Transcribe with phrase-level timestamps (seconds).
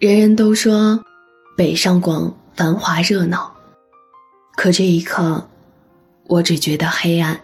[0.00, 1.04] 人人都说
[1.58, 3.54] 北上广繁华热闹，
[4.56, 5.46] 可这一刻，
[6.26, 7.38] 我只觉得黑暗。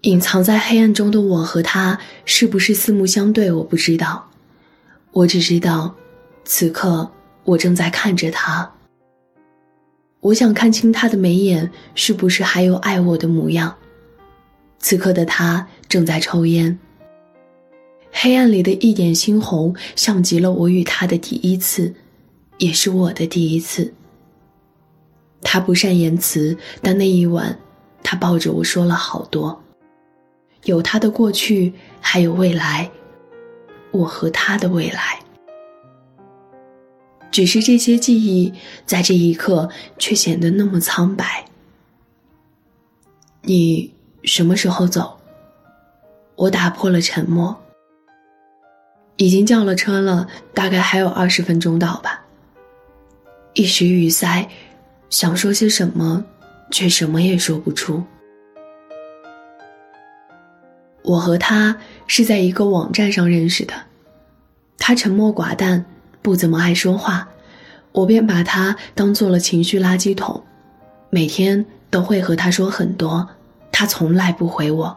[0.00, 4.30] 隐藏在黑暗中的我和他是不是四目相对，我不知道。
[5.10, 5.94] 我只知道，
[6.46, 7.10] 此刻
[7.44, 8.72] 我正在看着他。
[10.20, 13.76] 我想看清他的眉眼是不是还有爱我的模样。
[14.78, 16.78] 此刻的他正在抽烟。
[18.22, 21.94] 黑暗里的一点猩红，像极了我与他的第一次，
[22.58, 23.94] 也是我的第一次。
[25.40, 27.58] 他不善言辞，但那一晚，
[28.02, 29.58] 他抱着我说了好多。
[30.64, 32.90] 有他的过去，还有未来，
[33.90, 35.18] 我和他的未来。
[37.30, 38.52] 只是这些记忆
[38.84, 41.46] 在这一刻却显得那么苍白。
[43.40, 43.94] 你
[44.24, 45.18] 什么时候走？
[46.36, 47.58] 我打破了沉默。
[49.20, 52.24] 已经叫了车了，大概还有二十分钟到吧。
[53.52, 54.48] 一时语塞，
[55.10, 56.24] 想说些什么，
[56.70, 58.02] 却什么也说不出。
[61.02, 63.74] 我和他是在一个网站上认识的，
[64.78, 65.84] 他沉默寡淡，
[66.22, 67.28] 不怎么爱说话，
[67.92, 70.42] 我便把他当做了情绪垃圾桶，
[71.10, 73.28] 每天都会和他说很多，
[73.70, 74.96] 他从来不回我。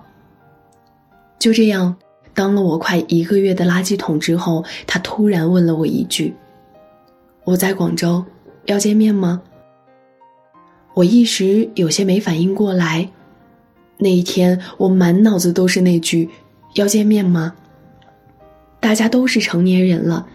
[1.37, 1.97] 就这样，
[2.33, 6.33] 当了我快一个月的垃圾桶之后，他突然问了我一句
[7.45, 8.25] ：“我在广州，
[8.65, 9.41] 要见面吗？”
[10.95, 13.09] 我一时有些没反应过来。
[13.97, 16.29] 那一天，我满脑子都是那句
[16.75, 17.55] “要见面吗？”
[18.79, 20.27] 大家都是成年人了，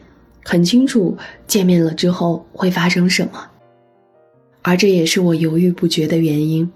[0.45, 3.51] 很清楚见面了之后会发生什么，
[4.63, 6.71] 而这也是我犹豫不决的原因，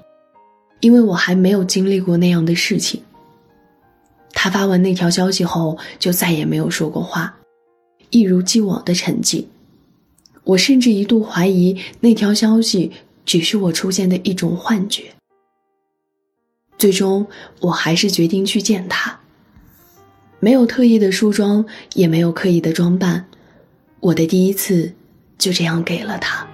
[0.80, 3.00] 因为我还没有经历过那样的事情。
[4.42, 7.32] 他发完那条消息后，就再也没有说过话，
[8.10, 9.44] 一如既往的沉寂。
[10.42, 12.90] 我甚至一度怀疑那条消息
[13.24, 15.04] 只是我出现的一种幻觉。
[16.76, 17.24] 最终，
[17.60, 19.16] 我还是决定去见他。
[20.40, 21.64] 没有特意的梳妆，
[21.94, 23.24] 也没有刻意的装扮，
[24.00, 24.92] 我的第一次
[25.38, 26.44] 就这样给了他。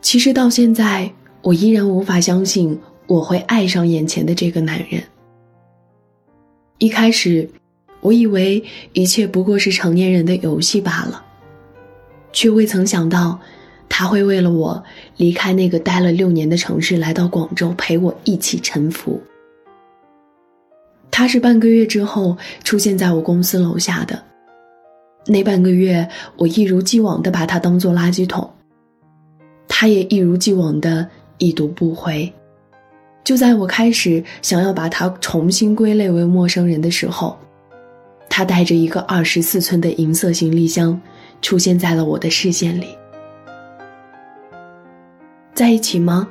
[0.00, 1.12] 其实到现在，
[1.42, 5.04] 我依然无法相信我会爱上眼前的这个男人。
[6.78, 7.48] 一开始，
[8.00, 8.62] 我以为
[8.92, 11.24] 一切不过是成年人的游戏罢了，
[12.32, 13.38] 却未曾想到。
[13.86, 14.82] 他会为了我
[15.18, 19.22] 离开那个待了六年的城市，来到广州陪我一起沉浮。
[21.12, 24.20] 他是半个月之后出现在我公司楼下的，
[25.26, 28.50] 那半个月我一如既往的把他当做垃圾桶，
[29.68, 31.08] 他也一如既往的
[31.38, 32.32] 已读不回。
[33.24, 37.36] 就在我开始想要把他重新归类为陌生人的时候，
[38.28, 41.00] 他带着一个二十四寸的银色行李箱
[41.40, 42.96] 出现在了我的视线里。
[45.54, 46.28] 在一起吗？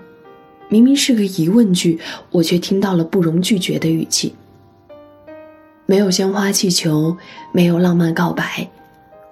[0.70, 2.00] 明明是个疑问句，
[2.30, 4.34] 我却听到了不容拒绝的语气。
[5.86, 7.16] 没有鲜花气球，
[7.52, 8.68] 没有浪漫告白，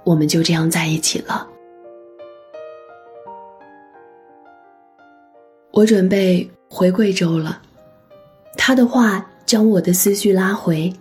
[0.03, 1.47] 我们就这样在一起了。
[5.72, 7.62] 我准备回贵州了，
[8.58, 10.92] 他的话将我的思绪拉回。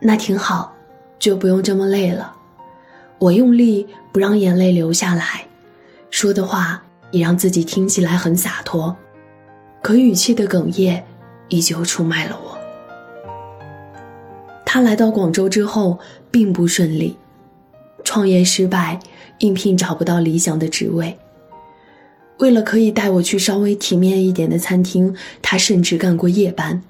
[0.00, 0.74] 那挺好，
[1.18, 2.34] 就不用这么累了。
[3.18, 5.46] 我用力不让眼泪流下来，
[6.10, 6.82] 说的话。
[7.10, 8.96] 也让自己听起来很洒脱，
[9.80, 11.06] 可语气的哽咽
[11.48, 12.58] 依旧出卖了我。
[14.66, 15.96] 他来到广州之后
[16.28, 17.16] 并不顺利，
[18.02, 18.98] 创业失败，
[19.38, 21.16] 应聘找不到理想的职位。
[22.38, 26.82] 为了可以带我去稍微体面一点的餐厅，他甚至干过夜班。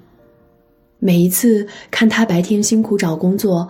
[0.99, 3.69] 每一次看他白天辛苦找工作，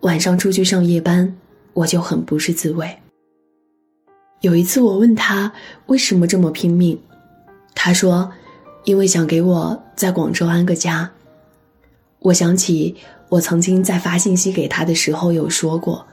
[0.00, 1.36] 晚上出去上夜班，
[1.72, 2.96] 我就很不是滋味。
[4.42, 5.52] 有一次，我问他
[5.86, 6.96] 为什么这么拼命，
[7.74, 8.30] 他说
[8.84, 11.10] ：“因为想给我在广州安个家。”
[12.20, 12.94] 我想起
[13.28, 16.06] 我曾经在发信息给他的时候有说过：“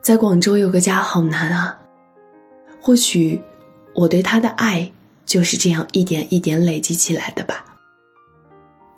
[0.00, 1.78] 在广州有个家好难啊。”
[2.80, 3.40] 或许
[3.94, 4.92] 我对他的爱
[5.24, 7.64] 就是这样一点一点累积起来的吧。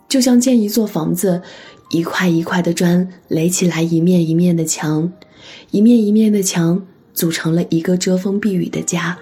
[0.08, 1.42] 就像建一座房子，
[1.90, 5.12] 一块一块的砖垒起来，一面一面的墙，
[5.70, 6.86] 一面一面的墙。
[7.16, 9.16] 组成了一个遮风避雨的家。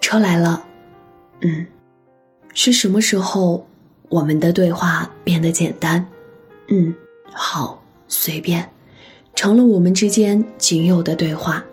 [0.00, 0.64] 车来了，
[1.42, 1.64] 嗯，
[2.52, 3.64] 是什么时候
[4.08, 6.04] 我们的对话变得简单？
[6.70, 6.92] 嗯，
[7.32, 8.68] 好，随便，
[9.40, 11.64] 成了我们之间仅有的对话。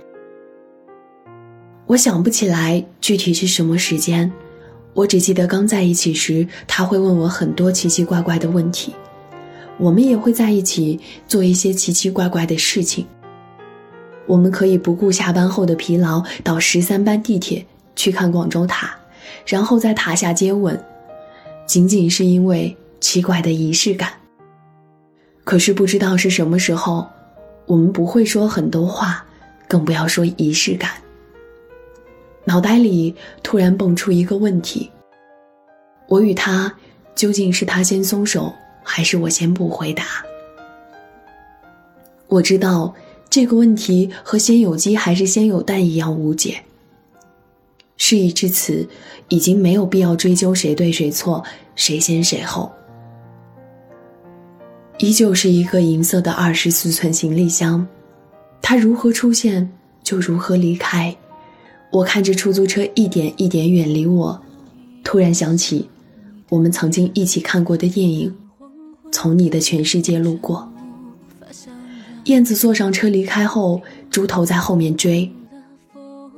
[1.85, 4.31] 我想不起来具体是什么时间，
[4.93, 8.95] 我只记得刚在一起时，他会问我很多奇奇怪怪的问题，
[9.77, 10.97] 我们也会在一起
[11.27, 13.05] 做一些奇奇怪怪的事情。
[14.27, 17.65] 我们可以不顾下班后的疲劳，到十三班地铁
[17.97, 18.95] 去看广州塔，
[19.45, 20.81] 然后在塔下接吻，
[21.65, 24.13] 仅仅是因为奇怪的仪式感。
[25.43, 27.05] 可是不知道是什么时候，
[27.67, 29.23] 我们不会说很多话，
[29.67, 30.89] 更不要说仪式感。
[32.45, 34.89] 脑袋里突然蹦出一个问题：
[36.07, 36.73] 我与他
[37.13, 38.53] 究竟是他先松手，
[38.83, 40.05] 还是我先不回答？
[42.27, 42.95] 我知道
[43.29, 46.63] 这个问题和先有鸡还是先有蛋一样无解。
[47.97, 48.87] 事已至此，
[49.27, 51.43] 已经没有必要追究谁对谁错，
[51.75, 52.71] 谁先谁后。
[54.99, 57.85] 依旧是一个银色的二十四寸行李箱，
[58.61, 59.69] 它如何出现，
[60.01, 61.15] 就如何离开。
[61.91, 64.41] 我看着出租车一点一点远离我，
[65.03, 65.88] 突然想起
[66.49, 68.35] 我们曾经一起看过的电影
[69.11, 70.67] 《从你的全世界路过》。
[72.23, 75.31] 燕子坐上车离开后，猪头在后面追。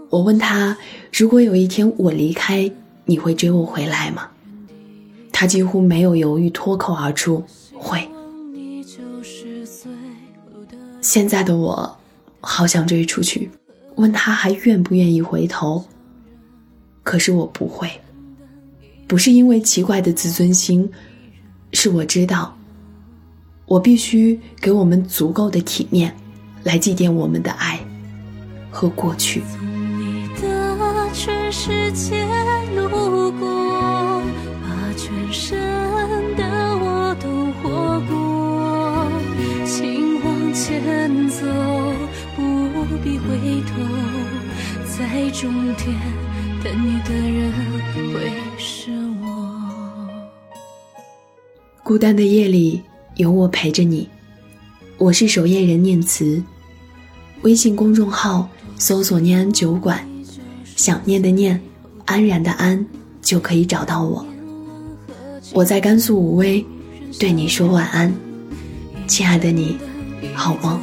[0.09, 0.77] 我问他
[1.13, 2.69] ：“如果有一天我离开，
[3.05, 4.29] 你会追我回来吗？”
[5.31, 7.41] 他几乎没有犹豫，脱口而出
[7.73, 8.05] ：“会。”
[11.09, 11.97] 现在的我，
[12.39, 13.49] 好想追出去。
[13.95, 15.83] 问他还愿不愿意回头？
[17.01, 17.89] 可是我不会，
[19.07, 20.87] 不是因为奇怪的自尊心，
[21.73, 22.55] 是我知道，
[23.65, 26.15] 我必须给我们足够的体面，
[26.63, 27.79] 来祭奠我们的爱
[28.69, 29.41] 和过去。
[31.11, 32.23] 全世界
[32.75, 34.21] 路过，
[34.61, 35.59] 把全身
[40.69, 41.47] 前走，
[42.35, 43.73] 不必回头，
[44.85, 45.99] 在终点
[46.63, 47.51] 等你的人
[47.95, 50.07] 会是我。
[51.83, 52.83] 孤单的夜里
[53.15, 54.07] 有我陪着你，
[54.99, 56.43] 我是守夜人念慈。
[57.41, 60.07] 微信公众号搜索“念安酒馆”，
[60.77, 61.59] 想念的念，
[62.05, 62.85] 安然的安，
[63.23, 64.23] 就可以找到我。
[65.51, 66.63] 我在甘肃武威，
[67.19, 68.13] 对你说晚安，
[69.07, 69.75] 亲爱的你，
[70.35, 70.79] 好吗。